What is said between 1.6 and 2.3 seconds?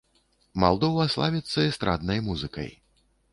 эстраднай